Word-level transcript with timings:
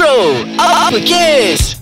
Bro, 0.00 0.32
apa 0.56 0.96
kes? 0.96 1.76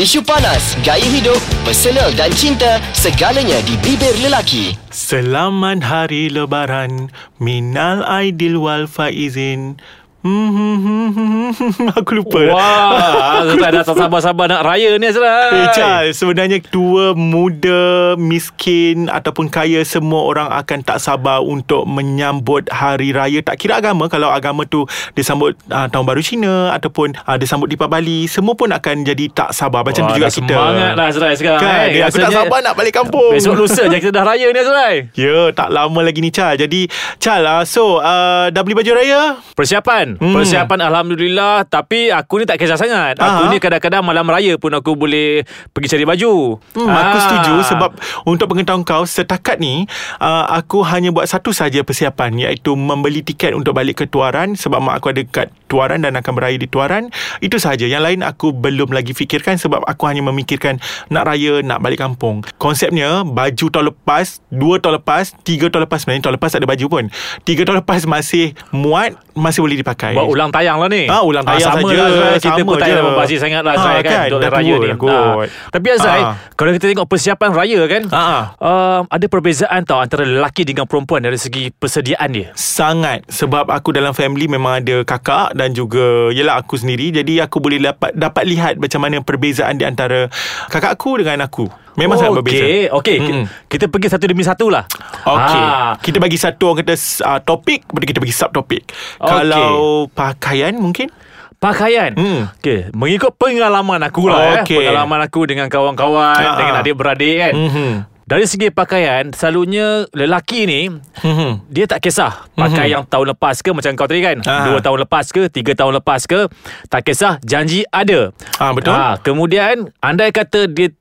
Isu 0.00 0.24
panas, 0.24 0.72
gaya 0.80 1.04
hidup, 1.04 1.36
personal 1.68 2.16
dan 2.16 2.32
cinta, 2.32 2.80
segalanya 2.96 3.60
di 3.68 3.76
bibir 3.84 4.16
lelaki. 4.24 4.72
Selamat 4.88 5.84
Hari 5.84 6.32
Lebaran 6.32 7.12
Minal 7.36 8.00
Aidil 8.08 8.56
wal 8.56 8.88
Faizin 8.88 9.76
Hmm, 10.24 10.48
hmm, 10.56 10.76
hmm, 10.80 11.08
hmm, 11.12 11.52
hmm. 11.52 11.88
Aku 12.00 12.16
lupa 12.16 12.40
Wah, 12.48 13.44
Azrai 13.44 13.76
dah 13.76 13.84
tak 13.84 13.92
sabar-sabar 13.92 14.48
nak 14.48 14.64
raya 14.64 14.96
ni 14.96 15.04
Azrai. 15.04 15.52
Eh 15.52 15.68
Charles 15.76 16.16
Sebenarnya 16.16 16.64
tua, 16.64 17.12
muda, 17.12 18.16
miskin 18.16 19.12
Ataupun 19.12 19.52
kaya 19.52 19.84
Semua 19.84 20.24
orang 20.24 20.48
akan 20.48 20.80
tak 20.80 20.96
sabar 21.04 21.44
Untuk 21.44 21.84
menyambut 21.84 22.72
Hari 22.72 23.12
Raya 23.12 23.44
Tak 23.44 23.60
kira 23.60 23.84
agama 23.84 24.08
Kalau 24.08 24.32
agama 24.32 24.64
tu 24.64 24.88
Disambut 25.12 25.60
uh, 25.68 25.92
Tahun 25.92 26.08
Baru 26.08 26.24
Cina 26.24 26.72
Ataupun 26.72 27.12
uh, 27.20 27.36
Disambut 27.36 27.68
di 27.68 27.76
Bali 27.76 28.24
Semua 28.24 28.56
pun 28.56 28.72
akan 28.72 29.04
jadi 29.04 29.28
Tak 29.28 29.52
sabar 29.52 29.84
Macam 29.84 30.08
Wah, 30.08 30.16
tu 30.16 30.24
juga 30.24 30.32
kita 30.32 30.56
Semangat 30.56 30.92
lah 30.96 31.06
Azrai 31.12 31.34
sekarang. 31.36 31.60
Kan 31.60 31.84
eh. 31.92 32.00
eh, 32.00 32.04
Aku 32.08 32.16
tak 32.16 32.32
sabar 32.32 32.58
nak 32.64 32.72
balik 32.80 32.96
kampung 32.96 33.36
Besok 33.36 33.60
lusa 33.60 33.92
je 33.92 34.00
kita 34.00 34.08
dah 34.08 34.24
raya 34.24 34.48
ni 34.48 34.56
Azrai. 34.56 35.12
Ya 35.20 35.52
tak 35.52 35.68
lama 35.68 36.00
lagi 36.00 36.24
ni 36.24 36.32
Chal 36.32 36.56
Jadi 36.56 36.88
Chal 37.20 37.44
uh, 37.44 37.60
So 37.68 38.00
uh, 38.00 38.48
Dah 38.48 38.64
beli 38.64 38.72
baju 38.72 38.96
raya 38.96 39.36
Persiapan 39.52 40.13
Hmm. 40.16 40.32
Persiapan 40.32 40.78
Alhamdulillah 40.84 41.64
Tapi 41.64 42.08
aku 42.08 42.38
ni 42.38 42.44
tak 42.44 42.56
kisah 42.56 42.74
sangat 42.74 43.16
Aku 43.16 43.46
Aha. 43.46 43.50
ni 43.50 43.58
kadang-kadang 43.58 44.02
malam 44.02 44.24
raya 44.24 44.54
pun 44.54 44.70
Aku 44.70 44.94
boleh 44.94 45.42
Pergi 45.70 45.90
cari 45.90 46.04
baju 46.04 46.58
Hmm, 46.72 46.88
Aku 46.88 47.16
Ah. 47.16 47.22
setuju 47.22 47.54
sebab 47.64 47.90
untuk 48.24 48.46
pengetahuan 48.46 48.82
kau 48.82 49.04
setakat 49.04 49.56
ni 49.56 49.86
uh, 50.18 50.44
aku 50.50 50.82
hanya 50.84 51.08
buat 51.08 51.24
satu 51.24 51.50
saja 51.50 51.80
persiapan 51.80 52.36
iaitu 52.40 52.74
membeli 52.74 53.20
tiket 53.20 53.54
untuk 53.54 53.72
balik 53.72 53.94
ke 53.94 54.04
Tuaran 54.04 54.54
sebab 54.54 54.78
mak 54.78 55.00
aku 55.00 55.10
ada 55.10 55.22
kat 55.24 55.48
Tuaran 55.64 56.04
dan 56.04 56.14
akan 56.14 56.32
beraya 56.34 56.54
di 56.54 56.68
Tuaran. 56.68 57.08
Itu 57.40 57.58
sahaja. 57.58 57.88
Yang 57.88 58.02
lain 58.04 58.20
aku 58.22 58.52
belum 58.52 58.92
lagi 58.92 59.10
fikirkan 59.10 59.58
sebab 59.58 59.82
aku 59.82 60.06
hanya 60.06 60.22
memikirkan 60.22 60.78
nak 61.08 61.26
raya, 61.26 61.64
nak 61.64 61.82
balik 61.82 61.98
kampung. 61.98 62.46
Konsepnya 62.60 63.24
baju 63.24 63.66
tahun 63.72 63.86
lepas, 63.90 64.38
dua 64.52 64.78
tahun 64.78 65.02
lepas, 65.02 65.34
tiga 65.42 65.66
tahun 65.66 65.88
lepas 65.88 66.04
sebenarnya 66.04 66.22
tahun 66.28 66.34
lepas 66.38 66.50
tak 66.52 66.60
ada 66.62 66.68
baju 66.68 66.86
pun. 66.86 67.04
Tiga 67.42 67.66
tahun 67.66 67.82
lepas 67.82 68.06
masih 68.06 68.52
muat, 68.70 69.16
masih 69.34 69.64
boleh 69.64 69.80
dipakai. 69.80 70.03
Buat 70.12 70.26
ulang 70.28 70.50
tayang 70.50 70.76
lah 70.76 70.88
ni 70.88 71.08
Ah, 71.08 71.24
ulang 71.24 71.40
tayang 71.40 71.72
sama 71.72 71.88
saja. 71.88 71.96
lah. 71.96 72.36
Kita 72.36 72.52
Sama 72.52 72.66
pun 72.66 72.74
tak 72.76 72.86
payah 72.86 73.00
membazir 73.00 73.38
sangat 73.40 73.62
lah 73.62 73.72
Ah, 73.72 73.80
kan, 73.80 74.02
kan? 74.02 74.20
Untuk 74.28 74.40
Dah 74.40 74.50
raya 74.50 74.74
ni. 74.76 74.88
Ah. 74.92 75.34
Tapi 75.72 75.86
Azrai 75.88 76.20
Ah. 76.20 76.34
Kalau 76.52 76.70
kita 76.70 76.84
tengok 76.86 77.06
persiapan 77.06 77.50
raya 77.50 77.80
kan 77.86 78.02
Ah. 78.10 78.44
uh, 78.56 79.00
Ada 79.06 79.26
perbezaan 79.26 79.80
tau 79.82 79.98
Antara 79.98 80.22
lelaki 80.22 80.62
dengan 80.62 80.84
perempuan 80.84 81.20
Dari 81.20 81.36
segi 81.36 81.70
persediaan 81.70 82.28
dia 82.28 82.48
Sangat 82.52 83.24
Sebab 83.26 83.68
aku 83.68 83.90
dalam 83.90 84.12
family 84.12 84.44
Memang 84.44 84.80
ada 84.80 85.00
kakak 85.02 85.54
Dan 85.54 85.70
juga 85.70 86.28
Yelah 86.28 86.58
aku 86.58 86.74
sendiri 86.74 87.14
Jadi 87.14 87.38
aku 87.38 87.58
boleh 87.58 87.78
dapat 87.80 88.10
Dapat 88.12 88.44
lihat 88.44 88.74
Macam 88.76 88.98
mana 88.98 89.20
perbezaan 89.20 89.76
Di 89.76 89.84
antara 89.84 90.26
Kakak 90.66 90.94
aku 90.94 91.20
dengan 91.20 91.44
aku 91.44 91.83
Memang 91.94 92.16
sangat 92.16 92.34
berbeza 92.38 92.58
Okey, 92.58 92.80
okey. 92.90 93.16
Mm-mm. 93.18 93.44
Kita 93.66 93.84
pergi 93.86 94.08
satu 94.08 94.24
demi 94.24 94.42
satu 94.42 94.66
lah. 94.66 94.84
Okey. 95.22 95.62
Ah. 95.62 95.92
Kita 95.96 96.18
bagi 96.18 96.36
satu 96.36 96.62
orang 96.68 96.82
kata 96.82 96.94
uh, 97.22 97.40
topik, 97.40 97.86
kemudian 97.86 98.08
kita 98.08 98.20
bagi 98.20 98.34
subtopik. 98.34 98.82
Okey. 99.18 99.28
Kalau 99.28 99.72
pakaian 100.08 100.74
mungkin? 100.74 101.08
Pakaian 101.54 102.12
Hmm. 102.12 102.50
Okey 102.54 102.92
Mengikut 102.92 103.32
pengalaman 103.34 103.96
aku 104.02 104.28
lah 104.28 104.60
Okey. 104.60 104.76
eh. 104.76 104.78
Pengalaman 104.84 105.20
aku 105.22 105.48
dengan 105.48 105.66
kawan-kawan 105.66 106.36
Ah. 106.36 106.58
Dengan 106.58 106.74
adik-beradik 106.76 107.34
kan 107.38 107.52
Mhm. 107.56 107.90
Dari 108.22 108.44
segi 108.44 108.68
pakaian 108.68 109.32
Selalunya 109.32 110.04
Lelaki 110.12 110.64
ni 110.64 110.92
Mhm. 111.20 111.64
Dia 111.66 111.88
tak 111.88 112.04
kisah 112.04 112.52
Pakai 112.52 112.88
yang 112.90 113.04
tahun 113.04 113.32
lepas 113.32 113.60
ke 113.60 113.72
Macam 113.72 113.92
kau 113.94 114.04
tadi 114.04 114.20
kan 114.20 114.44
Ah. 114.44 114.64
Dua 114.66 114.78
tahun 114.78 115.08
lepas 115.08 115.24
ke 115.26 115.48
Tiga 115.48 115.72
tahun 115.72 115.96
lepas 115.96 116.24
ke 116.24 116.52
Tak 116.84 117.00
kisah 117.02 117.40
Janji 117.40 117.88
ada 117.88 118.36
Ah, 118.54 118.76
betul. 118.76 118.92
Ah, 118.92 119.16
Kemudian 119.16 119.88
Andai 120.00 120.32
kata 120.32 120.68
dia 120.68 120.92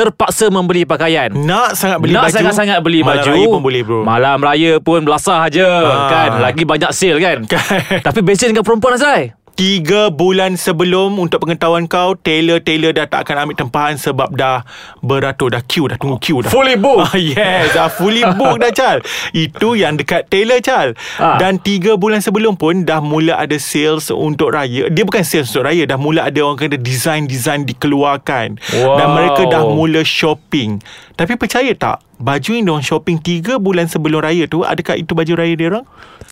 Terpaksa 0.00 0.48
membeli 0.48 0.82
pakaian 0.82 1.28
Nak 1.30 1.74
sangat 1.74 2.00
beli 2.00 2.10
nak 2.10 2.24
baju. 2.24 2.34
sangat-sangat 2.34 2.78
beli 2.80 3.00
Malam 3.00 3.20
baju 3.20 3.30
raya 3.30 3.46
pun 3.46 3.60
boleh 3.60 3.80
bro. 3.82 4.00
Malam 4.00 4.38
raya 4.40 4.72
pun 4.78 5.00
belasah 5.02 5.44
je 5.46 5.60
Ah. 5.60 6.08
Kan 6.08 6.30
Lagi 6.40 6.64
banyak 6.64 6.90
sale 6.90 7.18
kan 7.18 7.38
Kan. 7.52 8.00
Tapi 8.00 8.20
beza 8.20 8.44
dengan 8.44 8.62
perempuan 8.62 8.96
Azrai 8.96 9.36
Tiga 9.60 10.08
bulan 10.08 10.56
sebelum 10.56 11.20
Untuk 11.20 11.44
pengetahuan 11.44 11.84
kau 11.84 12.16
Tailor-tailor 12.16 12.96
dah 12.96 13.04
tak 13.04 13.28
akan 13.28 13.44
ambil 13.44 13.56
tempahan 13.58 14.00
Sebab 14.00 14.32
dah 14.32 14.64
Beratur 15.04 15.52
Dah 15.52 15.60
queue 15.60 15.84
Dah 15.84 16.00
tunggu 16.00 16.16
queue 16.16 16.40
dah 16.40 16.48
Fully 16.48 16.80
booked. 16.80 17.04
ah, 17.04 17.12
Yes 17.36 17.76
Dah 17.76 17.92
fully 17.92 18.24
booked 18.24 18.64
dah 18.64 18.72
Chal 18.72 19.04
Itu 19.30 19.76
yang 19.76 20.00
dekat 20.00 20.32
tailor 20.32 20.64
Chal 20.64 20.96
Ah. 21.20 21.36
Dan 21.36 21.60
tiga 21.60 22.00
bulan 22.00 22.24
sebelum 22.24 22.56
pun 22.56 22.88
Dah 22.88 23.04
mula 23.04 23.36
ada 23.36 23.60
sales 23.60 24.08
Untuk 24.08 24.56
raya 24.56 24.88
Dia 24.88 25.04
bukan 25.04 25.20
sales 25.20 25.52
untuk 25.52 25.68
raya 25.68 25.84
Dah 25.84 26.00
mula 26.00 26.24
ada 26.24 26.40
orang 26.40 26.56
kata 26.56 26.80
Design-design 26.80 27.68
dikeluarkan 27.68 28.56
Wow. 28.80 28.96
Dan 28.96 29.08
mereka 29.12 29.42
dah 29.44 29.68
mula 29.68 30.00
shopping 30.00 30.80
Tapi 31.12 31.36
percaya 31.36 31.76
tak 31.76 32.00
Baju 32.16 32.50
yang 32.50 32.64
diorang 32.64 32.86
shopping 32.86 33.20
Tiga 33.20 33.60
bulan 33.60 33.92
sebelum 33.92 34.24
raya 34.24 34.48
tu 34.48 34.64
Adakah 34.64 34.96
itu 34.96 35.12
baju 35.12 35.32
raya 35.36 35.52
dia 35.52 35.68
orang? 35.68 35.84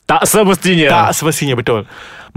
Tak 0.08 0.24
semestinya 0.24 0.88
Tak 0.88 1.08
semestinya 1.12 1.52
betul 1.52 1.84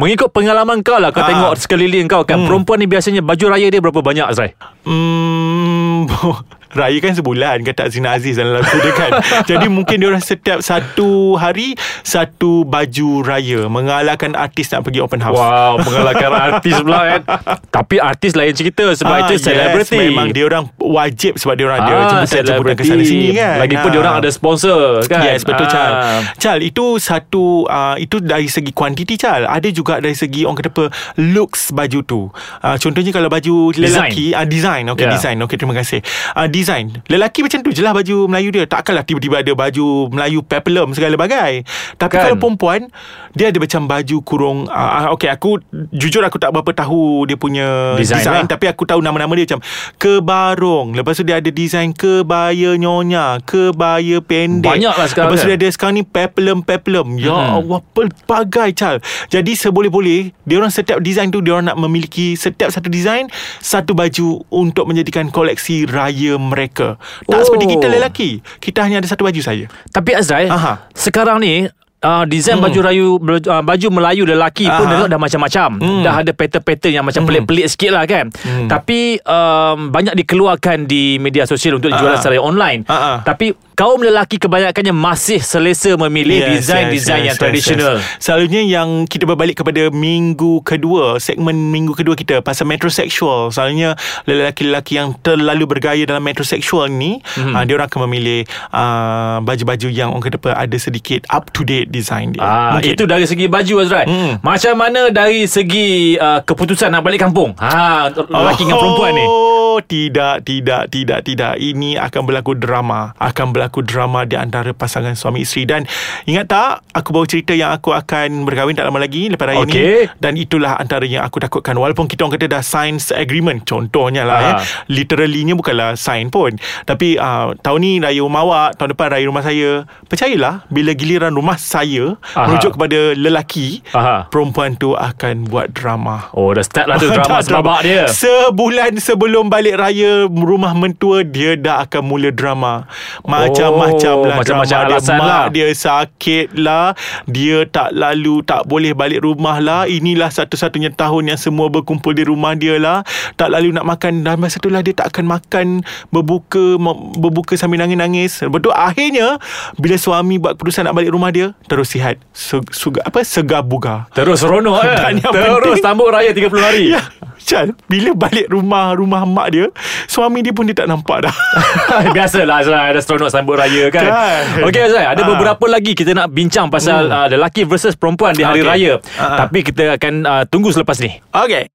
Mengikut 0.01 0.33
pengalaman 0.33 0.81
kau 0.81 0.97
lah 0.97 1.13
Kau 1.13 1.21
Ah. 1.21 1.29
tengok 1.29 1.53
sekeliling 1.55 2.09
kau 2.09 2.25
kan? 2.25 2.41
Perempuan 2.41 2.81
ni 2.81 2.89
biasanya 2.89 3.21
Baju 3.21 3.45
raya 3.53 3.69
dia 3.69 3.77
berapa 3.77 4.01
banyak 4.01 4.25
Azrai? 4.25 4.57
Hmm, 4.81 6.09
Raya 6.71 6.97
kan 6.97 7.13
sebulan 7.13 7.61
Kata 7.61 7.85
Azina 7.85 8.13
Aziz 8.13 8.35
dalam 8.35 8.55
lagu 8.55 8.77
dia 8.77 8.91
kan. 8.91 9.11
Jadi 9.49 9.67
mungkin 9.67 9.97
dia 9.97 10.07
orang 10.07 10.19
setiap 10.19 10.59
satu 10.59 11.35
hari 11.35 11.75
Satu 12.01 12.63
baju 12.63 13.21
raya 13.21 13.67
Mengalahkan 13.67 14.33
artis 14.33 14.69
nak 14.69 14.81
pergi 14.81 14.99
open 14.99 15.19
house. 15.19 15.35
Wow 15.35 15.79
Mengalahkan 15.85 16.31
artis 16.31 16.75
pula 16.77 16.99
kan. 17.09 17.21
Tapi 17.67 17.95
artis 17.97 18.31
lain 18.33 18.51
cerita 18.51 18.87
Sebab 18.89 19.11
Ah, 19.11 19.19
itu 19.25 19.35
celebrity. 19.37 19.93
yes, 19.93 20.07
Memang 20.07 20.27
dia 20.29 20.45
orang 20.45 20.63
wajib 20.77 21.35
Sebab 21.35 21.53
dia 21.53 21.65
orang 21.65 21.79
ada 21.79 21.91
Ah, 21.91 22.07
jemputan-jemputan 22.17 22.73
ke 22.73 22.83
sana 22.83 23.03
sini 23.03 23.27
kan. 23.31 23.55
Lagipun 23.59 23.83
Ah. 23.83 23.91
dia 23.91 23.99
orang 23.99 24.15
ada 24.17 24.29
sponsor 24.29 24.79
kan. 25.05 25.21
Yes 25.21 25.43
betul 25.43 25.65
Ah. 25.65 25.69
Chal. 25.69 25.91
Chal 26.37 26.57
itu 26.61 26.95
satu 26.97 27.65
uh, 27.65 27.95
Itu 27.95 28.17
dari 28.17 28.47
segi 28.47 28.71
kuantiti 28.71 29.15
Chal. 29.15 29.43
Ada 29.43 29.67
juga 29.69 29.99
dari 29.99 30.15
segi 30.15 30.43
Orang 30.43 30.55
kata 30.55 30.71
apa 30.71 30.85
Looks 31.19 31.69
baju 31.71 31.99
tu. 32.01 32.21
Uh, 32.59 32.77
Contohnya 32.77 33.11
kalau 33.11 33.27
baju 33.27 33.69
Design. 33.69 33.91
lelaki 34.07 34.25
uh, 34.31 34.47
Design. 34.47 34.85
Okay 34.87 34.99
Yeah. 35.01 35.13
design. 35.13 35.37
Okay 35.41 35.57
terima 35.57 35.73
kasih. 35.73 35.99
Uh, 36.31 36.45
Design 36.45 36.60
Lelaki 37.07 37.41
macam 37.41 37.59
tu 37.61 37.69
je 37.69 37.81
lah 37.81 37.91
Baju 37.91 38.25
Melayu 38.25 38.49
dia 38.49 38.63
Takkanlah 38.65 39.03
tiba-tiba 39.03 39.41
ada 39.41 39.51
baju 39.51 40.09
Melayu 40.09 40.39
peplum 40.41 40.93
Segala 40.93 41.15
bagai 41.15 41.65
Tapi 41.95 42.13
Kan? 42.13 42.23
kalau 42.27 42.37
perempuan 42.37 42.87
Dia 43.33 43.49
ada 43.49 43.57
macam 43.57 43.87
baju 43.87 44.17
kurung 44.21 44.59
uh, 44.67 45.11
Okay 45.15 45.27
aku 45.27 45.59
Jujur 45.91 46.21
aku 46.21 46.37
tak 46.37 46.51
berapa 46.51 46.71
tahu 46.75 47.23
Dia 47.25 47.35
punya 47.35 47.95
Design 47.95 48.21
Design, 48.21 48.45
lah. 48.45 48.51
Tapi 48.51 48.65
aku 48.67 48.83
tahu 48.85 48.99
nama-nama 48.99 49.31
dia 49.33 49.47
macam 49.47 49.61
Kebarong 49.95 50.93
Lepas 50.93 51.17
tu 51.17 51.23
dia 51.23 51.39
ada 51.39 51.49
design 51.49 51.95
Kebaya 51.95 52.75
nyonya 52.75 53.39
Kebaya 53.41 54.19
pendek 54.19 54.77
Banyak 54.77 54.95
lah 54.95 55.07
sekarang 55.07 55.29
Lepas 55.31 55.39
tu 55.41 55.47
dia 55.47 55.57
ada 55.57 55.67
sekarang 55.71 55.95
ni 55.97 56.05
peplum-peplum. 56.05 57.07
Ya 57.17 57.29
Hmm. 57.31 57.63
Allah, 57.63 57.79
pelbagai 57.95 58.69
cal. 58.75 58.95
Jadi 59.31 59.55
seboleh-boleh, 59.55 60.35
dia 60.43 60.55
orang 60.59 60.69
setiap 60.69 60.99
design 60.99 61.31
tu 61.31 61.39
dia 61.39 61.55
orang 61.55 61.71
nak 61.71 61.79
memiliki 61.79 62.35
setiap 62.35 62.69
satu 62.69 62.85
design 62.85 63.31
satu 63.57 63.95
baju 63.95 64.43
untuk 64.51 64.85
menjadikan 64.85 65.31
koleksi 65.31 65.87
raya 65.87 66.35
mereka. 66.51 66.99
Tak 67.23 67.39
Oh. 67.39 67.45
seperti 67.47 67.65
kita 67.71 67.87
lelaki. 67.87 68.29
Kita 68.59 68.83
hanya 68.83 68.99
ada 68.99 69.07
satu 69.07 69.23
baju 69.23 69.39
saja. 69.39 69.71
Tapi 69.87 70.11
Azrai 70.11 70.51
Aha. 70.51 70.91
Sekarang 70.91 71.39
ni 71.39 71.71
Uh, 72.01 72.25
design 72.25 72.57
Hmm. 72.57 72.65
baju 72.65 72.79
rayu 72.81 73.07
uh, 73.21 73.61
baju 73.61 73.87
Melayu 73.93 74.25
lelaki 74.25 74.65
pun 74.65 74.89
Aha. 74.89 75.05
dah, 75.05 75.13
dah 75.13 75.19
macam-macam. 75.21 75.77
Hmm. 75.77 76.01
Dah 76.01 76.25
ada 76.25 76.33
pattern-pattern 76.33 76.97
yang 76.97 77.05
macam 77.05 77.29
pelik-pelik 77.29 77.69
sikit 77.69 77.93
lah 77.93 78.09
kan. 78.09 78.33
Hmm. 78.41 78.65
Tapi 78.65 79.21
um, 79.21 79.93
banyak 79.93 80.17
dikeluarkan 80.17 80.89
di 80.89 81.21
media 81.21 81.45
sosial 81.45 81.77
untuk 81.77 81.93
dijual 81.93 82.17
secara 82.17 82.41
online. 82.41 82.89
Ah, 82.89 82.97
ah. 82.97 83.17
Tapi 83.21 83.53
kaum 83.81 83.97
lelaki 83.97 84.37
kebanyakannya 84.37 84.93
masih 84.93 85.41
selesa 85.41 85.97
memilih 85.97 86.53
design-design 86.53 87.33
yang 87.33 87.37
tradisional. 87.41 87.97
yes. 87.97 88.21
Selalunya 88.21 88.61
yang 88.61 89.09
kita 89.09 89.25
berbalik 89.25 89.65
kepada 89.65 89.89
minggu 89.89 90.61
kedua, 90.61 91.17
segmen 91.17 91.73
minggu 91.73 91.97
kedua 91.97 92.13
kita 92.13 92.45
pasal 92.45 92.69
metrosexual. 92.69 93.49
Selalunya 93.49 93.97
lelaki-lelaki 94.29 95.01
yang 95.01 95.17
terlalu 95.25 95.65
bergaya 95.65 96.05
dalam 96.05 96.21
metrosexual 96.21 96.93
ni, 96.93 97.25
mm-hmm. 97.25 97.57
uh, 97.57 97.63
dia 97.65 97.73
orang 97.73 97.89
akan 97.89 98.01
memilih 98.05 98.45
uh, 98.69 99.41
baju-baju 99.41 99.87
yang 99.89 100.13
orang 100.13 100.29
kata 100.29 100.53
ada 100.53 100.77
sedikit 100.77 101.25
up 101.33 101.49
to 101.49 101.65
date 101.65 101.89
design 101.89 102.37
dia. 102.37 102.45
Ah, 102.45 102.77
Mungkin. 102.77 102.93
itu 102.93 103.09
dari 103.09 103.25
segi 103.25 103.49
baju 103.49 103.73
Azrai. 103.81 104.05
Hmm. 104.05 104.37
Macam 104.45 104.77
mana 104.77 105.09
dari 105.09 105.49
segi 105.49 106.21
uh, 106.21 106.45
keputusan 106.45 106.93
nak 106.93 107.01
balik 107.01 107.25
kampung? 107.25 107.57
Ha, 107.57 108.13
lelaki 108.13 108.61
dengan 108.61 108.77
perempuan 108.77 109.17
ni. 109.17 109.25
Oh, 109.71 109.79
tidak 109.79 110.43
Tidak 110.43 110.91
Tidak 110.91 111.19
Tidak 111.23 111.53
Ini 111.55 111.95
akan 111.95 112.21
berlaku 112.23 112.53
drama 112.53 113.15
Akan 113.15 113.49
berlaku 113.49 113.79
drama 113.79 114.27
Di 114.27 114.35
antara 114.35 114.71
pasangan 114.71 115.15
suami 115.15 115.41
isteri 115.41 115.63
Dan 115.63 115.87
ingat 116.25 116.45
tak 116.45 116.83
Aku 116.91 117.11
bawa 117.11 117.23
cerita 117.23 117.55
yang 117.55 117.71
aku 117.71 117.95
akan 117.95 118.43
Berkahwin 118.43 118.75
tak 118.75 118.83
lama 118.83 118.99
lagi 118.99 119.31
Lepas 119.31 119.47
raya 119.47 119.63
Okey. 119.63 119.71
ni 119.71 120.19
Dan 120.19 120.35
itulah 120.35 120.75
antara 120.75 121.07
yang 121.07 121.23
aku 121.23 121.39
takutkan 121.39 121.71
Walaupun 121.73 122.05
kita 122.05 122.27
orang 122.27 122.35
kata 122.35 122.51
Dah 122.51 122.59
sign 122.59 122.99
agreement 123.13 123.63
Contohnya 123.63 124.21
lah 124.21 124.37
Aha. 124.37 124.51
eh. 124.51 124.55
Literally-nya 124.91 125.55
bukanlah 125.55 125.95
sign 125.95 126.27
pun 126.27 126.59
Tapi 126.83 127.15
uh, 127.15 127.55
tahun 127.57 127.79
ni 127.79 127.91
raya 127.97 128.19
rumah 128.19 128.43
awak 128.43 128.69
Tahun 128.75 128.91
depan 128.91 129.07
raya 129.09 129.23
rumah 129.23 129.41
saya 129.41 129.87
Percayalah 130.05 130.67
Bila 130.67 130.91
giliran 130.91 131.31
rumah 131.31 131.55
saya 131.55 132.19
Aha. 132.35 132.51
Merujuk 132.51 132.75
kepada 132.75 133.15
lelaki 133.15 133.79
Aha. 133.95 134.27
Perempuan 134.27 134.75
tu 134.75 134.91
akan 134.91 135.47
buat 135.47 135.71
drama 135.71 136.27
Oh 136.35 136.51
dah 136.51 136.59
start 136.61 136.85
lah 136.85 136.99
tu 136.99 137.07
drama 137.15 137.39
Dah 137.39 137.41
sebabak 137.41 137.79
dia 137.81 138.03
Sebulan 138.11 138.99
sebelum 138.99 139.47
balik 139.61 139.77
raya 139.77 140.11
Rumah 140.25 140.73
mentua 140.73 141.21
Dia 141.21 141.53
dah 141.53 141.85
akan 141.85 142.01
mula 142.03 142.29
drama. 142.29 142.89
Macam-macam 143.21 144.13
Oh, 144.13 144.25
lah 144.25 144.35
macam-macam 144.35 144.77
drama 144.79 144.89
alasan 144.89 145.15
dia. 145.15 145.21
lah. 145.21 145.39
Mak 145.39 145.51
dia 145.51 145.67
sakit 145.71 146.47
lah. 146.57 146.85
Dia 147.25 147.57
tak 147.65 147.93
lalu 147.93 148.41
Tak 148.41 148.65
boleh 148.65 148.91
balik 148.91 149.21
rumah 149.21 149.57
lah. 149.57 149.85
Inilah 149.85 150.27
satu-satunya 150.27 150.89
tahun 150.91 151.29
Yang 151.29 151.47
semua 151.47 151.69
berkumpul 151.69 152.11
di 152.11 152.23
rumah 152.23 152.53
dia 152.53 152.75
lah. 152.75 153.05
Tak 153.35 153.49
lalu 153.49 153.71
nak 153.71 153.85
makan. 153.85 154.21
Dan 154.21 154.35
masa 154.35 154.57
tu 154.57 154.67
lah 154.67 154.81
Dia 154.81 154.93
tak 154.93 155.13
akan 155.13 155.25
makan. 155.29 155.67
Berbuka 156.09 156.81
Berbuka 157.15 157.53
sambil 157.53 157.79
nangis-nangis. 157.79 158.41
Betul? 158.43 158.73
Akhirnya 158.73 159.37
Bila 159.75 159.95
suami 159.95 160.35
buat 160.35 160.55
keputusan 160.55 160.83
Nak 160.83 160.95
balik 160.95 161.11
rumah 161.11 161.29
dia 161.29 161.53
Terus 161.63 161.87
sihat. 161.87 162.17
Suga, 162.33 163.05
Apa? 163.05 163.21
Segar 163.21 163.61
bugar 163.61 164.09
Terus 164.11 164.41
seronok 164.41 164.81
kan 164.97 165.13
Terus 165.15 165.29
penting- 165.77 165.83
tambut 165.83 166.09
raya 166.09 166.31
30 166.31 166.49
hari. 166.57 166.85
Ya 166.89 167.03
Chal 167.37 167.73
Bila 167.85 168.13
balik 168.13 168.47
rumah 168.47 168.93
Rumah 168.93 169.23
mak 169.23 169.50
dia 169.51 169.65
Suami 170.05 170.39
dia 170.39 170.49
pun 170.49 170.63
dia 170.63 170.73
tak 170.73 170.87
nampak 170.87 171.23
dah 171.23 171.35
Biasalah 172.15 172.55
Azrai 172.57 172.85
Ada 172.89 172.99
seronok 172.99 173.27
sambut 173.27 173.55
raya 173.55 173.87
kan, 173.87 174.03
Kan. 174.03 174.63
Okey 174.63 174.81
Azrai 174.83 175.05
Ada 175.07 175.21
Ah. 175.21 175.27
beberapa 175.29 175.65
lagi 175.67 175.93
Kita 175.93 176.11
nak 176.11 176.29
bincang 176.29 176.67
Pasal 176.67 177.05
uh, 177.05 177.27
lelaki 177.27 177.63
versus 177.63 177.93
perempuan 177.93 178.31
Di 178.31 178.41
hari 178.41 178.59
Okey. 178.59 178.69
raya 178.69 178.93
Ah. 179.15 179.45
Tapi 179.45 179.61
kita 179.61 179.93
akan 179.93 180.13
uh, 180.21 180.43
Tunggu 180.45 180.69
selepas 180.69 180.97
ni 180.97 181.11
Okay 181.29 181.67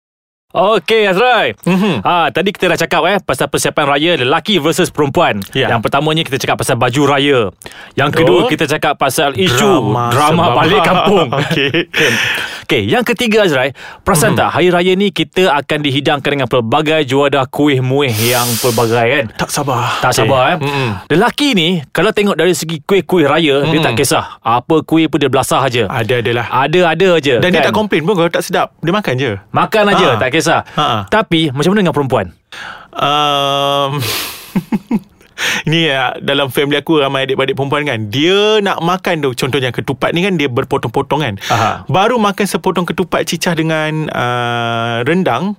Okey 0.48 1.04
Azrai 1.04 1.52
Mhm. 1.62 2.00
ha, 2.00 2.30
Tadi 2.30 2.48
kita 2.48 2.66
dah 2.66 2.78
cakap 2.78 3.02
eh 3.06 3.18
Pasal 3.18 3.46
persiapan 3.46 3.84
raya 3.86 4.12
Lelaki 4.16 4.56
versus 4.56 4.88
perempuan 4.88 5.44
Ya. 5.52 5.68
Yang 5.68 5.84
pertamanya 5.84 6.22
kita 6.22 6.38
cakap 6.38 6.56
pasal 6.56 6.76
baju 6.76 7.02
raya 7.04 7.38
Yang 7.92 8.10
kedua 8.14 8.40
kita 8.46 8.64
cakap 8.66 8.96
pasal 8.96 9.36
isu 9.36 9.92
Drama, 10.08 10.08
sebab- 10.08 10.56
balik 10.56 10.80
kampung 10.80 11.28
Okey. 11.42 11.92
Okey, 12.66 12.82
yang 12.84 13.06
ketiga 13.06 13.46
Azrai, 13.46 13.70
perasan 14.02 14.34
Mhm. 14.34 14.38
tak 14.38 14.48
hari 14.50 14.68
raya 14.68 14.92
ni 14.92 15.08
kita 15.08 15.54
akan 15.54 15.78
dihidangkan 15.80 16.30
dengan 16.34 16.48
pelbagai 16.50 17.06
juadah 17.06 17.46
kuih 17.46 17.78
muih 17.78 18.10
yang 18.10 18.42
pelbagai 18.58 19.06
kan? 19.06 19.24
Tak 19.38 19.50
sabar 19.50 20.02
Tak 20.02 20.10
sabar 20.12 20.42
eh. 20.50 20.56
Mm-mm. 20.58 20.90
Lelaki 21.06 21.54
ni 21.54 21.78
kalau 21.88 22.10
tengok 22.10 22.34
dari 22.34 22.52
segi 22.52 22.82
kuih-kuih 22.82 23.22
raya 23.24 23.62
dia 23.64 23.78
tak 23.80 23.94
kisah. 23.94 24.42
Apa 24.42 24.82
kuih 24.82 25.06
pun 25.06 25.16
dia 25.16 25.30
belasah 25.30 25.62
aja. 25.62 25.86
Ada 25.86 26.18
adalah 26.18 26.46
Ada-ada 26.50 27.08
aje. 27.14 27.38
Dan 27.38 27.44
kan? 27.44 27.54
dia 27.54 27.62
tak 27.62 27.70
komplain 27.72 28.02
pun 28.02 28.18
Kalau 28.18 28.26
tak 28.28 28.42
sedap 28.42 28.74
Dia 28.80 28.90
makan 28.90 29.14
je 29.14 29.38
Makan 29.48 29.84
aja 29.86 30.06
Ha. 30.08 30.18
tak 30.18 30.30
kisah. 30.32 30.60
Ha. 30.74 31.06
Tapi 31.06 31.54
macam 31.54 31.70
mana 31.70 31.80
dengan 31.80 31.94
perempuan? 31.94 32.26
um, 32.92 34.02
Ini 35.68 35.80
ya, 35.84 36.02
dalam 36.16 36.48
family 36.48 36.76
aku 36.76 36.96
ramai 36.96 37.24
adik-adik 37.24 37.54
perempuan 37.54 37.84
kan 37.84 38.08
Dia 38.08 38.60
nak 38.60 38.80
makan 38.80 39.20
tu 39.20 39.30
Contohnya 39.32 39.68
ketupat 39.68 40.10
ni 40.10 40.20
kan 40.20 40.34
Dia 40.34 40.48
berpotong-potong 40.48 41.20
kan 41.20 41.34
Aha. 41.46 41.84
Baru 41.86 42.16
makan 42.16 42.44
sepotong 42.44 42.84
ketupat 42.84 43.24
cicah 43.24 43.52
dengan 43.52 44.08
uh, 44.08 45.02
rendang 45.02 45.54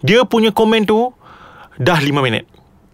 Dia 0.00 0.22
punya 0.24 0.50
komen 0.50 0.82
tu 0.82 1.14
Dah 1.76 1.96
5 1.96 2.10
minit 2.20 2.44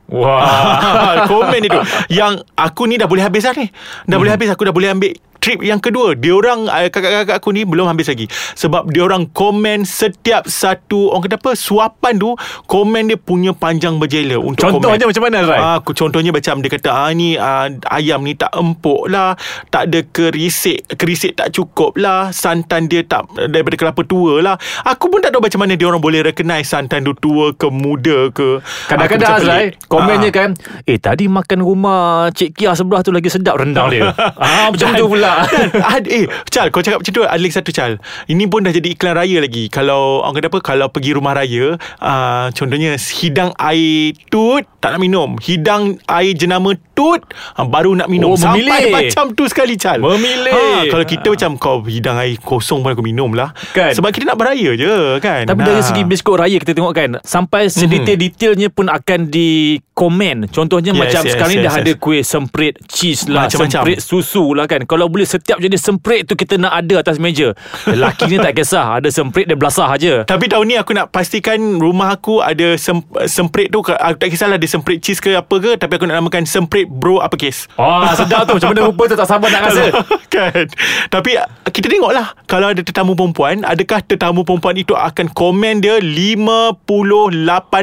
Wah. 0.07 1.27
Komen 1.31 1.59
dia 1.59 1.71
tu 1.73 1.83
Yang 2.09 2.47
aku 2.53 2.87
ni 2.87 2.95
dah 2.95 3.11
boleh 3.11 3.27
habis 3.27 3.43
dah 3.43 3.51
ni 3.53 3.67
Dah 3.67 3.75
Hmm. 4.07 4.21
boleh 4.21 4.33
habis 4.33 4.49
Aku 4.49 4.63
dah 4.63 4.71
boleh 4.71 4.93
ambil 4.93 5.13
trip 5.39 5.61
yang 5.61 5.79
kedua 5.79 6.13
Dia 6.13 6.33
orang 6.33 6.67
uh, 6.67 6.89
Kakak-kakak 6.89 7.37
aku 7.37 7.51
ni 7.51 7.63
Belum 7.63 7.85
habis 7.85 8.07
lagi 8.07 8.27
Sebab 8.55 8.89
dia 8.89 9.03
orang 9.03 9.29
komen 9.29 9.83
Setiap 9.83 10.45
satu 10.45 11.09
Orang 11.09 11.25
kata 11.25 11.37
apa 11.37 11.53
Suapan 11.53 12.17
tu 12.17 12.33
Komen 12.65 13.07
dia 13.07 13.17
punya 13.17 13.53
panjang 13.53 13.97
berjela 13.97 14.37
Untuk 14.37 14.59
Contohnya 14.59 15.03
komen. 15.03 15.11
macam 15.11 15.23
mana 15.23 15.37
Azrai? 15.39 15.59
Ah, 15.59 15.75
aku 15.77 15.93
contohnya 15.93 16.31
macam 16.31 16.59
dia 16.59 16.71
kata 16.71 16.89
ah 16.89 17.11
ni 17.11 17.35
ah, 17.35 17.67
ayam 17.91 18.21
ni 18.21 18.35
tak 18.35 18.51
empuk 18.53 19.07
lah, 19.07 19.35
tak 19.69 19.89
ada 19.89 20.01
kerisik, 20.03 20.83
kerisik 20.91 21.35
tak 21.35 21.51
cukup 21.51 21.95
lah, 21.97 22.31
santan 22.31 22.87
dia 22.87 23.03
tak 23.03 23.25
daripada 23.47 23.77
kelapa 23.77 24.03
tua 24.03 24.41
lah. 24.41 24.57
Aku 24.83 25.07
pun 25.07 25.19
tak 25.19 25.31
tahu 25.31 25.41
macam 25.41 25.61
mana 25.61 25.75
dia 25.75 25.87
orang 25.87 25.99
boleh 25.99 26.21
recognize 26.23 26.67
santan 26.67 27.03
tu 27.03 27.13
tua 27.13 27.53
ke 27.53 27.69
muda 27.69 28.31
ke. 28.31 28.59
Kadang-kadang 28.87 29.31
Azrai. 29.37 29.67
Komennya 29.87 30.25
Ah. 30.27 30.35
kan 30.35 30.51
Eh 30.83 30.97
tadi 30.97 31.27
makan 31.27 31.59
rumah 31.61 32.01
Cik 32.29 32.51
Kia 32.53 32.73
sebelah 32.73 33.01
tu 33.01 33.11
Lagi 33.11 33.29
sedap 33.29 33.57
rendang 33.57 33.87
dia 33.89 34.11
ah, 34.37 34.69
Macam 34.69 34.89
tu 34.93 35.07
pula 35.07 35.26
Dan 35.53 35.69
ada, 35.83 36.09
Eh 36.09 36.25
Chal 36.49 36.69
kau 36.71 36.83
cakap 36.83 37.03
macam 37.03 37.13
tu 37.13 37.23
Ada 37.27 37.41
lagi 37.41 37.55
satu 37.55 37.71
Chal. 37.75 37.99
Ini 38.31 38.45
pun 38.47 38.65
dah 38.65 38.73
jadi 38.73 38.89
iklan 38.95 39.15
raya 39.19 39.39
lagi. 39.43 39.69
Kalau 39.69 40.23
Orang 40.23 40.39
kata 40.39 40.49
apa 40.49 40.61
Kalau 40.63 40.87
pergi 40.89 41.11
rumah 41.17 41.37
raya 41.37 41.77
uh, 42.01 42.47
Contohnya 42.55 42.97
Hidang 42.97 43.53
air 43.59 44.15
tut 44.31 44.65
Tak 44.81 44.97
nak 44.97 45.01
minum. 45.03 45.37
Hidang 45.43 45.99
air 46.07 46.33
jenama 46.33 46.79
tut 46.97 47.21
uh, 47.53 47.63
Baru 47.63 47.93
nak 47.93 48.09
minum 48.09 48.27
Oh, 48.27 48.35
Sampai 48.35 48.65
memilih. 48.65 48.91
macam 48.91 49.31
tu 49.31 49.45
sekali 49.45 49.77
Chal 49.77 50.01
Memilih. 50.01 50.89
Kalau 50.89 51.05
kita 51.05 51.29
macam 51.29 51.51
Kau 51.57 51.77
hidang 51.83 52.17
air 52.17 52.35
kosong 52.39 52.81
pun 52.81 52.91
aku 52.91 53.05
minum 53.05 53.31
lah 53.31 53.53
Kan? 53.71 53.93
Sebab 53.93 54.09
kita 54.09 54.25
nak 54.25 54.35
beraya 54.35 54.73
je 54.73 54.89
kan 55.21 55.45
Tapi 55.45 55.61
dari 55.61 55.75
Ah. 55.77 55.85
segi 55.85 56.03
biskut 56.03 56.35
raya 56.35 56.57
kita 56.57 56.73
tengok 56.73 56.91
kan 56.91 57.11
Sampai 57.21 57.69
sedetail-detailnya 57.69 58.69
pun 58.69 58.89
akan 58.89 59.29
di 59.29 59.77
komen 59.93 60.49
Contohnya 60.49 60.89
Yes, 60.89 60.99
macam 60.99 61.23
yes, 61.23 61.31
sekarang 61.31 61.51
ni 61.51 61.59
yes, 61.59 61.65
dah 61.65 61.75
yes. 61.75 61.83
ada 61.83 61.93
kuih 61.97 62.23
semprit 62.23 62.75
cheese 62.87 63.27
lah 63.27 63.45
Macam-macam. 63.45 63.83
Semprit 63.83 63.99
susu 64.01 64.45
lah 64.53 64.65
kan 64.65 64.81
Kalau 64.83 65.07
boleh 65.07 65.25
setiap 65.25 65.59
jenis 65.59 65.79
semprit 65.79 66.25
tu 66.25 66.33
kita 66.33 66.57
nak 66.57 66.73
ada 66.75 66.95
atas 66.99 67.19
meja 67.19 67.53
Lelaki 67.85 68.25
ni 68.27 68.39
tak 68.39 68.55
kisah 68.55 68.97
Ada 68.97 69.13
semprit 69.13 69.45
dia 69.45 69.55
belasah 69.55 69.89
aja. 69.89 70.25
Tapi 70.25 70.47
tahun 70.47 70.65
ni 70.65 70.77
aku 70.77 70.93
nak 70.93 71.11
pastikan 71.11 71.59
rumah 71.77 72.09
aku 72.11 72.41
ada 72.41 72.75
sem- 72.77 72.99
semprit 73.27 73.69
tu 73.69 73.81
aku 73.81 74.17
tak 74.17 74.29
kisahlah 74.29 74.55
ada 74.55 74.65
semprit 74.65 74.99
cheese 74.99 75.19
ke 75.19 75.35
apa 75.35 75.55
ke 75.57 75.77
tapi 75.77 75.93
aku 75.93 76.05
nak 76.05 76.17
namakan 76.17 76.45
semprit 76.45 76.86
bro 76.87 77.19
apa 77.19 77.35
kes. 77.35 77.67
Wah 77.75 78.15
sedap 78.15 78.47
tu. 78.47 78.57
Macam 78.57 78.73
mana 78.73 78.83
rupa 78.87 79.03
tu 79.07 79.15
tak 79.15 79.29
sabar 79.29 79.49
nak 79.51 79.63
rasa? 79.69 79.85
Kan? 80.35 80.67
Tapi 81.09 81.39
kita 81.71 81.87
tengoklah. 81.87 82.33
Kalau 82.47 82.71
ada 82.71 82.79
tetamu 82.79 83.13
perempuan 83.13 83.63
Adakah 83.63 84.01
tetamu 84.01 84.43
perempuan 84.43 84.75
itu 84.75 84.93
Akan 84.93 85.27
komen 85.27 85.81
dia 85.81 85.99
58 85.99 86.85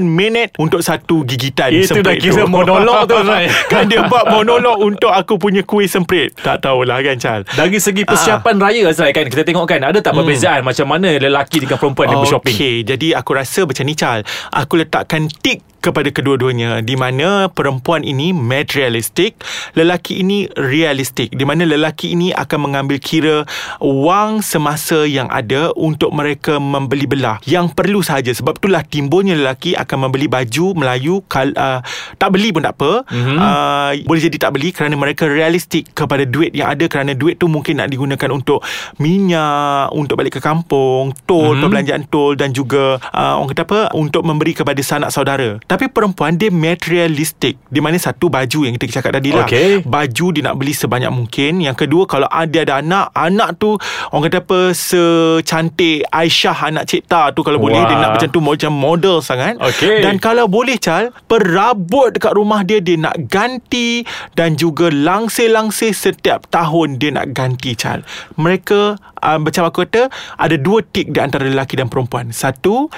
minit 0.02 0.56
Untuk 0.56 0.80
satu 0.80 1.22
gigitan 1.24 1.72
Itu 1.72 2.00
dah 2.00 2.14
semprit 2.14 2.20
kira 2.20 2.44
tu. 2.46 2.52
monolog 2.52 3.06
tu. 3.06 3.18
Kan 3.72 3.90
dia 3.90 4.06
buat 4.08 4.30
monolog 4.30 4.80
Untuk 4.80 5.12
aku 5.12 5.36
punya 5.38 5.62
kuih 5.64 5.86
semprit? 5.86 6.32
Tak 6.40 6.64
tahulah 6.64 7.02
kan 7.02 7.18
Chal? 7.18 7.42
Dari 7.48 7.78
segi 7.78 8.04
persiapan 8.04 8.56
raya 8.58 8.88
Azrai 8.88 9.12
kan? 9.12 9.26
Kita 9.26 9.44
tengok 9.44 9.66
kan 9.66 9.82
Ada 9.84 10.00
tak 10.00 10.14
perbezaan 10.14 10.62
Macam 10.64 10.86
mana 10.88 11.10
lelaki 11.18 11.60
dengan 11.60 11.78
perempuan 11.78 12.08
dia 12.08 12.18
bershopping? 12.18 12.56
Okey, 12.56 12.76
jadi 12.86 13.08
aku 13.16 13.32
rasa 13.34 13.66
macam 13.66 13.84
ni 13.84 13.94
Chal. 13.94 14.24
Aku 14.50 14.78
letakkan 14.78 15.28
tik 15.28 15.62
kepada 15.84 16.08
kedua-duanya 16.08 16.80
di 16.80 16.96
mana 16.96 17.52
perempuan 17.52 18.08
ini 18.08 18.32
materialistik, 18.32 19.36
lelaki 19.76 20.24
ini 20.24 20.48
realistik. 20.56 21.36
Di 21.36 21.44
mana 21.44 21.68
lelaki 21.68 22.16
ini 22.16 22.32
akan 22.32 22.72
mengambil 22.72 23.04
kira 23.04 23.44
wang 23.84 24.40
semasa 24.40 25.04
yang 25.04 25.28
ada 25.28 25.76
untuk 25.76 26.16
mereka 26.16 26.56
membeli 26.64 27.04
belah. 27.04 27.44
Yang 27.44 27.76
perlu 27.76 28.00
sahaja 28.00 28.32
sebab 28.32 28.63
itulah 28.63 28.88
timbulnya 28.88 29.36
lelaki 29.36 29.75
akan 29.75 30.08
membeli 30.08 30.32
baju 30.32 30.72
Melayu 30.72 31.20
kal, 31.28 31.52
uh, 31.60 31.84
tak 32.16 32.32
beli 32.32 32.56
pun 32.56 32.63
tak 32.63 32.80
apa. 32.80 33.04
Mm-hmm. 33.12 33.38
Uh, 33.38 33.92
boleh 34.08 34.22
jadi 34.24 34.38
tak 34.40 34.52
beli 34.56 34.72
kerana 34.72 34.96
mereka 34.96 35.28
realistik 35.28 35.92
kepada 35.92 36.24
duit 36.24 36.56
yang 36.56 36.72
ada 36.72 36.88
kerana 36.88 37.12
duit 37.12 37.36
tu 37.36 37.52
mungkin 37.52 37.84
nak 37.84 37.92
digunakan 37.92 38.30
untuk 38.32 38.63
minyak, 39.04 39.92
untuk 39.92 40.16
balik 40.16 40.40
ke 40.40 40.42
kampung, 40.42 41.12
tol, 41.28 41.52
mm-hmm. 41.52 41.60
perbelanjaan 41.60 42.04
tol 42.08 42.40
dan 42.40 42.56
juga 42.56 43.02
uh, 43.12 43.36
orang 43.36 43.52
kata 43.52 43.63
apa 43.68 43.80
untuk 43.98 44.24
memberi 44.24 44.56
kepada 44.56 44.80
sanak 44.80 45.12
saudara. 45.12 45.60
Tapi 45.74 45.89
perempuan 45.89 46.38
dia 46.38 46.53
materialistik. 46.53 47.58
Di 47.65 47.82
mana 47.82 47.98
satu 47.98 48.30
baju 48.30 48.70
yang 48.70 48.77
kita 48.77 49.01
cakap 49.01 49.18
tadi 49.18 49.34
lah. 49.34 49.50
Okey. 49.50 49.82
Baju 49.82 50.25
dia 50.30 50.46
nak 50.46 50.62
beli 50.62 50.70
sebanyak 50.70 51.10
mungkin. 51.10 51.65
Yang 51.65 51.89
kedua 51.89 52.06
kalau 52.06 52.30
dia 52.46 52.62
ada 52.62 52.77
anak, 52.77 53.10
anak 53.18 53.58
tu 53.58 53.74
orang 54.13 54.30
kata 54.30 54.46
apa 54.46 54.60
secantik 54.77 56.06
Aisyah 56.13 56.70
anak 56.70 56.86
Cik 56.86 57.10
Ta 57.10 57.34
tu 57.34 57.42
kalau 57.42 57.58
boleh 57.58 57.82
Wah. 57.82 57.89
dia 57.89 57.98
nak 57.98 58.22
macam 58.22 58.30
tu 58.30 58.38
macam 58.38 58.70
model 58.70 59.18
sangat. 59.25 59.58
Okey. 59.58 60.06
Dan 60.06 60.22
kalau 60.22 60.46
boleh 60.46 60.77
Chal, 60.77 61.10
perabot 61.25 62.13
dekat 62.13 62.38
rumah 62.38 62.62
dia 62.62 62.77
dia 62.77 62.94
nak 62.94 63.18
ganti 63.25 64.06
dan 64.38 64.53
juga 64.53 64.94
langsir-langsir 64.94 65.89
setiap 65.98 66.46
tahun 66.53 67.01
dia 67.01 67.18
nak 67.18 67.34
ganti 67.34 67.74
Chal. 67.74 68.06
Mereka 68.38 69.01
uh, 69.25 69.39
macam 69.42 69.65
aku 69.65 69.89
kata 69.89 70.13
ada 70.38 70.53
dua 70.53 70.86
tik 70.86 71.10
di 71.10 71.18
antara 71.18 71.50
lelaki 71.50 71.82
dan 71.82 71.89
perempuan. 71.89 72.30
Satu 72.30 72.94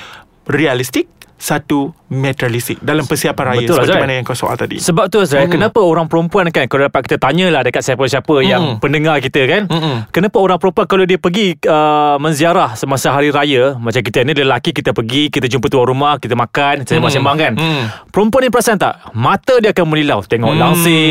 realistik, 0.52 1.08
satu 1.38 1.94
materialistic 2.16 2.78
dalam 2.80 3.04
persiapan 3.04 3.44
raya 3.46 3.60
Betul, 3.62 3.76
seperti 3.76 3.92
Azrai. 3.92 4.02
mana 4.02 4.14
yang 4.14 4.24
kau 4.24 4.34
soal 4.34 4.56
tadi. 4.56 4.78
Sebab 4.78 5.06
tu 5.08 5.18
Azrael, 5.18 5.44
Mm-mm. 5.44 5.56
kenapa 5.56 5.80
orang 5.80 6.06
perempuan 6.06 6.48
kan 6.50 6.66
kalau 6.66 6.86
dapat 6.86 7.02
kita 7.04 7.18
tanyalah 7.18 7.62
dekat 7.62 7.82
siapa-siapa 7.82 8.36
yang 8.42 8.78
pendengar 8.78 9.20
kita 9.20 9.42
kan, 9.46 9.62
Mm-mm. 9.66 10.08
kenapa 10.10 10.38
orang 10.38 10.58
perempuan 10.58 10.86
kalau 10.86 11.04
dia 11.04 11.16
pergi 11.16 11.56
uh, 11.62 12.16
menziarah 12.18 12.74
semasa 12.74 13.10
hari 13.10 13.30
raya, 13.30 13.76
macam 13.76 14.00
kita 14.00 14.22
ni 14.22 14.34
lelaki 14.34 14.72
kita 14.72 14.92
pergi, 14.92 15.28
kita 15.28 15.46
jumpa 15.46 15.68
tuan 15.68 15.86
rumah, 15.86 16.16
kita 16.16 16.34
makan, 16.34 16.84
sembang-sembang 16.84 17.36
kan. 17.36 17.54
Mm. 17.54 17.84
Perempuan 18.10 18.42
ni 18.42 18.50
perasan 18.50 18.76
tak? 18.76 19.00
Mata 19.12 19.58
dia 19.58 19.70
akan 19.70 19.86
melilau 19.86 20.22
tengok 20.22 20.48
Mm. 20.48 20.60
langsir, 20.60 21.10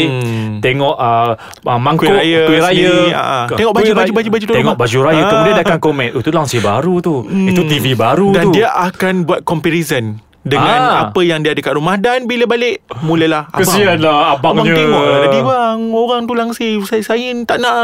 tengok 0.59 0.95
uh, 0.95 1.33
uh, 1.63 1.79
mangkuk 1.79 2.07
Kuih 2.07 2.15
raya 2.15 2.41
kuih 2.45 2.61
raya, 2.61 2.73
sendiri, 2.91 3.07
ah. 3.13 3.45
Ke- 3.45 3.57
Tengok 3.57 3.73
baju- 3.73 3.85
kuih 3.85 3.95
baju- 3.95 4.15
baju- 4.15 4.33
baju 4.33 4.45
tuan 4.45 4.57
Tengok 4.57 4.73
rumah. 4.73 4.83
baju 4.83 4.99
raya, 5.03 5.19
Ah. 5.19 5.29
kemudian 5.29 5.55
dia 5.55 5.65
akan 5.65 5.79
komen, 5.79 6.09
"Oh, 6.11 6.21
itu 6.21 6.31
langsir 6.31 6.61
baru 6.61 6.95
tu. 6.99 7.15
Itu 7.27 7.61
TV 7.65 7.95
baru 7.95 8.29
Dan 8.31 8.45
tu." 8.45 8.53
dia 8.55 8.69
akan 8.71 9.15
buat 9.25 9.41
comparison 9.43 10.21
dengan 10.45 10.79
Ah. 10.79 11.01
apa 11.09 11.21
yang 11.21 11.41
dia 11.41 11.51
ada 11.51 11.61
kat 11.61 11.73
rumah 11.73 11.97
dan 11.97 12.25
bila 12.25 12.45
balik 12.45 12.85
mulalah 13.01 13.49
abang. 13.49 13.65
Kesianlah 13.65 14.37
abangnya. 14.37 14.61
Abang 14.63 14.77
tengok 14.77 15.03
lah 15.03 15.19
tadi 15.21 15.39
bang 15.41 15.79
orang 15.91 16.23
tu 16.25 16.33
langsir 16.33 16.73
saya, 16.85 17.03
saya 17.03 17.25
tak 17.43 17.59
nak 17.59 17.77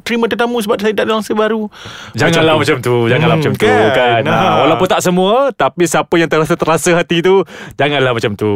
terima 0.00 0.30
tetamu 0.30 0.58
sebab 0.58 0.78
saya 0.78 0.94
tak 0.94 1.04
ada 1.04 1.12
langsir 1.12 1.34
baru. 1.34 1.66
Janganlah 2.14 2.54
macam 2.56 2.78
tu 2.78 3.06
Janganlah 3.06 3.34
Hmm, 3.34 3.42
macam 3.42 3.54
tu 3.54 3.66
kan? 3.66 3.90
kan, 3.90 4.20
Ha. 4.24 4.32
ha. 4.32 4.50
Walaupun 4.62 4.86
tak 4.86 5.02
semua 5.02 5.50
Tapi 5.50 5.84
siapa 5.84 6.14
yang 6.14 6.30
terasa 6.30 6.54
terasa 6.54 6.94
hati 6.94 7.18
tu 7.18 7.42
Janganlah 7.74 8.14
macam 8.14 8.32
tu 8.32 8.52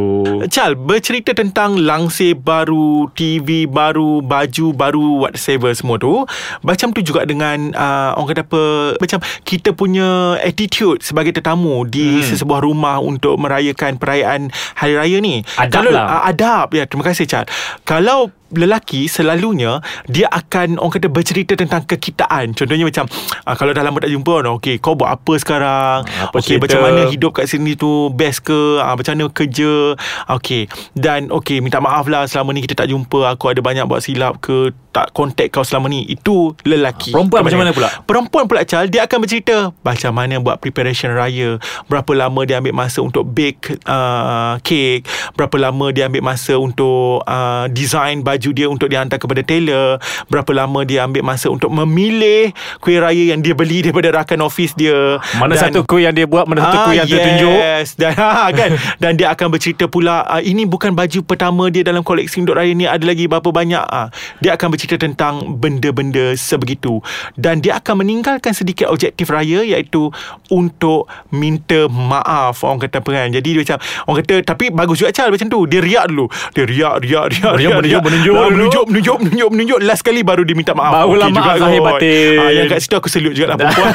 Chal 0.49 0.79
bercerita 0.79 1.35
tentang 1.35 1.77
langsir 1.77 2.39
baru, 2.39 3.11
TV 3.13 3.67
baru, 3.67 4.21
baju 4.21 4.67
baru, 4.71 5.07
whatever 5.21 5.73
semua 5.73 5.99
tu. 5.99 6.23
Macam 6.63 6.93
tu 6.93 7.01
juga 7.01 7.25
dengan 7.25 7.73
uh, 7.73 8.15
orang 8.15 8.29
kata 8.33 8.43
apa, 8.45 8.63
macam 8.97 9.19
kita 9.43 9.73
punya 9.73 10.39
attitude 10.39 11.03
sebagai 11.03 11.33
tetamu 11.33 11.85
di 11.85 12.21
hmm. 12.21 12.25
sesebuah 12.25 12.63
rumah 12.63 13.01
untuk 13.01 13.37
merayakan 13.49 13.97
perayaan 13.97 14.53
hari 14.77 14.95
raya 15.01 15.17
ni. 15.25 15.41
Adab 15.57 15.73
Kalau 15.73 15.91
lah. 15.97 16.05
uh, 16.05 16.23
adab. 16.29 16.69
Ya, 16.77 16.85
terima 16.85 17.09
kasih 17.09 17.25
Chal. 17.25 17.49
Kalau 17.89 18.29
lelaki 18.49 19.13
selalunya 19.13 19.85
dia 20.09 20.25
akan 20.33 20.81
orang 20.81 20.93
kata 20.97 21.09
bercerita 21.13 21.53
tentang 21.53 21.85
kekitaan. 21.85 22.57
Contohnya 22.57 22.89
macam 22.89 23.05
uh, 23.45 23.55
kalau 23.57 23.77
dah 23.77 23.85
lama 23.85 24.01
tak 24.01 24.09
jumpa 24.09 24.35
no, 24.41 24.57
okey 24.57 24.81
kau 24.81 24.97
buat 24.97 25.13
apa 25.13 25.33
sekarang? 25.37 26.09
Apa 26.09 26.33
okey 26.41 26.57
macam 26.57 26.81
mana 26.81 27.13
hidup 27.13 27.37
kat 27.37 27.45
sini 27.49 27.77
tu? 27.77 28.09
Best 28.13 28.49
ke? 28.49 28.81
Uh, 28.81 28.95
macam 28.97 29.13
mana 29.17 29.29
kerja? 29.29 29.97
Okey 30.33 30.69
dan 30.97 31.29
okey 31.29 31.61
minta 31.61 31.81
maaf 31.81 32.09
lah 32.09 32.25
selama 32.25 32.57
ni 32.57 32.65
kita 32.65 32.85
tak 32.85 32.89
jumpa. 32.89 33.37
Aku 33.37 33.53
ada 33.53 33.61
banyak 33.61 33.85
buat 33.85 34.01
silap 34.01 34.41
ke? 34.41 34.73
Tak 34.89 35.13
contact 35.13 35.53
kau 35.53 35.63
selama 35.63 35.93
ni? 35.93 36.09
Itu 36.09 36.57
lelaki. 36.65 37.13
Perempuan 37.13 37.45
macam 37.45 37.61
mana 37.61 37.77
pula? 37.77 37.89
perempuan 38.09 38.49
pula 38.49 38.65
Chal 38.65 38.89
dia 38.89 39.05
akan 39.05 39.29
bercerita 39.29 39.77
macam 39.85 40.11
mana 40.17 40.41
buat 40.41 40.57
preparation 40.59 41.13
raya? 41.13 41.61
Berapa 41.87 42.17
lama 42.17 42.41
dia 42.49 42.65
ambil 42.65 42.73
masa 42.73 43.05
untuk 43.05 43.29
bake 43.39 43.79
uh, 43.87 44.59
cake 44.67 45.07
berapa 45.39 45.55
lama 45.71 45.95
dia 45.95 46.11
ambil 46.11 46.27
masa 46.27 46.59
untuk 46.59 47.23
uh, 47.23 47.71
design 47.71 48.27
baju 48.27 48.51
dia 48.51 48.67
untuk 48.67 48.91
dihantar 48.91 49.23
kepada 49.23 49.47
tailor 49.47 50.03
berapa 50.27 50.51
lama 50.51 50.83
dia 50.83 51.07
ambil 51.07 51.23
masa 51.23 51.47
untuk 51.47 51.71
memilih 51.71 52.51
kuih 52.83 52.99
raya 52.99 53.31
yang 53.31 53.41
dia 53.45 53.55
beli 53.55 53.87
daripada 53.87 54.11
rakan 54.11 54.43
office 54.49 54.75
dia. 54.75 55.23
Mana 55.39 55.55
Dan- 55.55 55.71
satu 55.71 55.87
kuih 55.87 56.11
yang 56.11 56.15
dia 56.17 56.27
buat 56.27 56.51
Mana 56.51 56.67
satu 56.67 56.91
kuih 56.91 56.97
yang 56.99 57.09
yes. 57.09 57.15
tertunjuk 57.15 57.55
dan 58.01 58.13
ha, 58.19 58.49
kan? 58.59 58.71
Dan 58.99 59.13
dia 59.15 59.29
akan 59.31 59.47
bercerita 59.53 59.85
pula 59.87 60.27
uh, 60.27 60.43
ini 60.43 60.65
bukan 60.65 60.97
baju 60.97 61.21
pertama 61.23 61.71
dia 61.71 61.85
dalam 61.87 62.03
koleksi 62.03 62.43
untuk 62.43 62.59
raya 62.59 62.73
ni 62.75 62.89
ada 62.89 63.05
lagi 63.05 63.31
berapa 63.31 63.53
banyak. 63.53 63.85
Uh, 63.87 64.09
dia 64.43 64.57
akan 64.59 64.75
bercerita 64.75 64.99
tentang 64.99 65.61
benda-benda 65.61 66.35
sebegitu. 66.35 67.05
Dan 67.39 67.61
dia 67.63 67.79
akan 67.79 68.03
meninggalkan 68.03 68.57
sedikit 68.57 68.89
objektif 68.89 69.29
raya 69.29 69.63
iaitu 69.63 70.11
untuk 70.49 71.07
minta 71.29 71.87
maaf 71.93 72.65
orang 72.65 72.81
kata 72.81 73.05
apa 73.05 73.09
kan 73.15 73.28
jadi 73.31 73.49
dia 73.49 73.61
macam 73.63 73.79
orang 74.05 74.17
kata 74.19 74.35
tapi 74.45 74.65
bagus 74.71 74.97
juga 74.97 75.11
Chal 75.11 75.29
macam 75.29 75.47
tu 75.47 75.61
dia 75.65 75.81
riak 75.81 76.05
dulu 76.07 76.27
dia 76.51 76.65
riak 76.65 76.95
riak 77.01 77.25
riak 77.31 77.53
Menunjuk, 77.55 77.83
riak, 77.83 78.03
menunjuk, 78.03 78.35
riak. 78.35 78.49
menunjuk 78.49 78.51
menunjuk 78.51 78.85
menunjuk 78.87 79.17
menunjuk 79.19 79.49
menunjuk 79.51 79.79
last 79.83 80.03
kali 80.03 80.21
baru 80.21 80.43
dia 80.43 80.55
minta 80.55 80.73
maaf 80.73 80.93
Barulah 80.95 81.27
Okey 81.27 81.35
maaf 81.35 81.47
juga 81.47 81.61
zahir 81.61 81.81
batin. 81.81 82.39
Ah, 82.39 82.51
yang 82.53 82.67
kat 82.67 82.79
situ 82.79 82.95
aku 82.95 83.09
salute 83.09 83.33
juga 83.33 83.47
lah 83.47 83.57
perempuan 83.59 83.93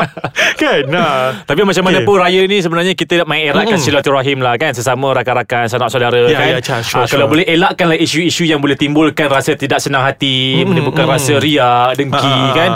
kan 0.60 0.80
nah. 0.86 1.14
Tapi 1.42 1.60
macam 1.62 1.82
mana 1.82 1.98
Okey. 1.98 2.06
pun 2.06 2.16
raya 2.16 2.40
ni 2.42 2.58
sebenarnya 2.58 2.92
kita 2.92 3.12
nak 3.18 3.28
mengeratkan 3.28 3.74
Mm. 3.74 3.82
silaturahim 3.82 4.38
lah 4.38 4.54
kan 4.54 4.72
sesama 4.72 5.12
rakan-rakan 5.12 5.66
sanak 5.66 5.88
saudara 5.88 6.18
Ya, 6.24 6.32
kan. 6.34 6.46
ya, 6.48 6.58
Chal, 6.60 6.80
sure, 6.80 7.04
Kalau 7.04 7.26
sure. 7.26 7.30
boleh 7.30 7.44
elakkanlah 7.44 7.96
isu-isu 7.96 8.42
yang 8.42 8.58
boleh 8.58 8.74
timbulkan 8.74 9.26
rasa 9.26 9.52
tidak 9.52 9.78
senang 9.78 10.02
hati, 10.02 10.58
Mm, 10.58 10.70
menimbulkan 10.70 11.04
mm. 11.04 11.12
rasa 11.12 11.34
riak, 11.36 11.88
dengki 11.94 12.16
Ah, 12.34 12.52
kan. 12.52 12.70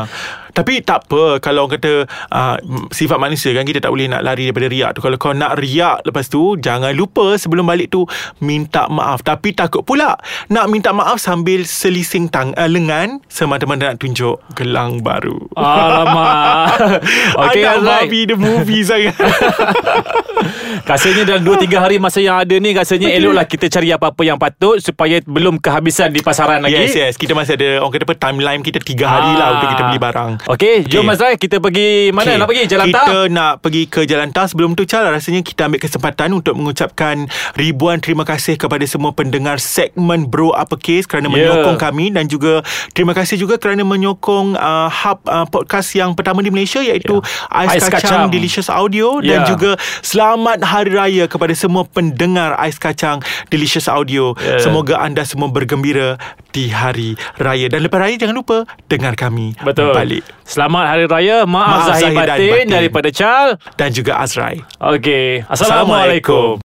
Tapi 0.52 0.82
tak 0.82 1.06
apa 1.08 1.38
Kalau 1.38 1.66
orang 1.66 1.78
kata 1.78 1.92
uh, 2.30 2.56
Sifat 2.90 3.18
manusia 3.18 3.50
kan 3.54 3.64
Kita 3.66 3.82
tak 3.82 3.92
boleh 3.92 4.10
nak 4.10 4.22
lari 4.22 4.50
daripada 4.50 4.68
riak 4.70 4.90
tu 4.98 5.00
Kalau 5.04 5.16
kau 5.16 5.34
nak 5.34 5.58
riak 5.58 6.02
Lepas 6.06 6.26
tu 6.28 6.58
Jangan 6.58 6.92
lupa 6.94 7.36
Sebelum 7.36 7.66
balik 7.66 7.92
tu 7.92 8.04
Minta 8.42 8.86
maaf 8.90 9.22
Tapi 9.22 9.54
takut 9.54 9.82
pula 9.82 10.16
Nak 10.50 10.66
minta 10.70 10.90
maaf 10.90 11.18
Sambil 11.22 11.66
selising 11.66 12.30
tang 12.30 12.54
uh, 12.54 12.68
lengan 12.70 13.22
Semata-mata 13.26 13.92
nak 13.92 13.98
tunjuk 14.02 14.38
Gelang 14.54 15.02
baru 15.02 15.38
Alamak. 15.54 16.78
Okey 17.46 17.62
Anak 17.62 17.76
Azrai. 17.82 17.98
Barbie 18.06 18.26
the 18.26 18.36
movie 18.36 18.82
sangat 18.82 19.16
Rasanya 20.90 21.22
dalam 21.24 21.42
2-3 21.44 21.70
hari 21.76 21.96
masa 21.96 22.18
yang 22.18 22.36
ada 22.36 22.52
ni 22.52 22.72
Rasanya 22.72 23.06
okay. 23.06 23.18
eloklah 23.18 23.44
kita 23.44 23.66
cari 23.68 23.88
apa-apa 23.90 24.22
yang 24.22 24.36
patut 24.36 24.78
Supaya 24.78 25.20
belum 25.20 25.56
kehabisan 25.56 26.08
di 26.08 26.20
pasaran 26.20 26.60
lagi 26.60 26.74
Yes 26.74 26.94
yes 26.94 27.14
Kita 27.14 27.32
masih 27.32 27.54
ada 27.54 27.68
Orang 27.78 27.92
kata 27.92 28.04
apa 28.04 28.16
Timeline 28.16 28.60
kita 28.60 28.78
3 28.78 28.96
hari 29.02 29.32
lah 29.32 29.48
Untuk 29.54 29.68
kita 29.68 29.82
beli 29.84 30.00
barang 30.00 30.30
Okey, 30.48 30.76
jom 30.86 31.02
Okey. 31.02 31.12
Azrai 31.12 31.34
kita 31.36 31.56
pergi 31.58 31.88
mana 32.10 32.24
Okey, 32.26 32.36
nak 32.36 32.48
pergi? 32.48 32.62
Jalan 32.66 32.86
kita 32.86 33.00
Tak? 33.00 33.26
nak 33.28 33.52
pergi 33.60 33.82
ke 33.86 34.00
Jalan 34.02 34.28
Tak 34.30 34.46
Sebelum 34.48 34.70
tu 34.72 34.84
Chal 34.84 35.04
Rasanya 35.04 35.40
kita 35.40 35.66
ambil 35.66 35.80
kesempatan 35.80 36.28
Untuk 36.32 36.54
mengucapkan 36.54 37.26
Ribuan 37.54 37.98
terima 37.98 38.22
kasih 38.22 38.56
Kepada 38.56 38.82
semua 38.84 39.10
pendengar 39.10 39.58
Segmen 39.58 40.24
Bro 40.24 40.52
Uppercase 40.52 41.04
Kerana 41.04 41.28
Ya. 41.30 41.46
menyokong 41.52 41.78
kami 41.78 42.10
Dan 42.10 42.26
juga 42.26 42.64
Terima 42.90 43.12
kasih 43.12 43.36
juga 43.36 43.54
Kerana 43.54 43.82
menyokong 43.82 44.54
uh, 44.54 44.88
Hub 44.88 45.20
uh, 45.24 45.44
podcast 45.44 45.92
Yang 45.92 46.14
pertama 46.14 46.40
di 46.40 46.50
Malaysia 46.50 46.80
Iaitu 46.80 47.20
Ais, 47.46 47.76
Ais 47.76 47.84
Kacang, 47.84 48.26
Kacang. 48.26 48.30
Delicious 48.30 48.66
Audio 48.66 49.20
Dan 49.20 49.28
Ya. 49.36 49.46
juga 49.46 49.74
Selamat 50.00 50.29
Hari 50.36 50.90
Raya 50.90 51.24
Kepada 51.26 51.54
semua 51.54 51.86
pendengar 51.86 52.58
Ais 52.58 52.76
Kacang 52.76 53.22
Delicious 53.48 53.86
Audio 53.86 54.32
Ya. 54.40 54.58
Semoga 54.58 54.98
anda 54.98 55.22
semua 55.22 55.48
bergembira 55.48 56.18
Di 56.50 56.68
Hari 56.68 57.14
Raya 57.36 57.70
Dan 57.70 57.86
lepas 57.86 58.02
raya 58.02 58.18
Jangan 58.18 58.36
lupa 58.36 58.56
Dengar 58.86 59.14
kami 59.14 59.54
Betul. 59.62 59.94
Balik 59.94 60.24
Selamat 60.42 60.90
Hari 60.90 61.06
Raya. 61.06 61.46
Maaf, 61.46 61.62
Maaf 61.70 61.86
Zahir 61.94 62.02
zahir 62.10 62.16
dan 62.18 62.26
batin, 62.34 62.50
batin. 62.50 62.68
daripada 62.74 63.08
Chal. 63.14 63.48
Dan 63.78 63.94
juga 63.94 64.18
Azrai 64.18 64.58
Okey. 64.82 65.46
Assalamualaikum. 65.46 66.58